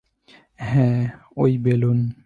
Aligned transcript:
হাঁ, 0.59 1.01
ঐ 1.37 1.43
বেলুন। 1.57 1.99